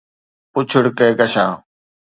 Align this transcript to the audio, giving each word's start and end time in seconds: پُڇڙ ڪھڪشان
پُڇڙ 0.53 0.83
ڪھڪشان 0.97 1.49